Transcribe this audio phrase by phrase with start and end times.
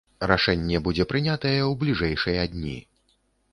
[0.29, 2.77] Рашэнне будзе прынятае ў бліжэйшыя дні.